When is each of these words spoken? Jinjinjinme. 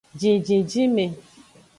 Jinjinjinme. 0.19 1.05